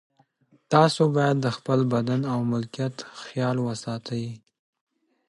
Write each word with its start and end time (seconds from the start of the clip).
تاسو 0.73 1.01
باید 1.15 1.37
د 1.41 1.47
خپل 1.57 1.79
بدن 1.93 2.21
او 2.33 2.39
ملکیت 2.51 2.95
خیال 3.23 3.57
وساتئ. 3.67 4.25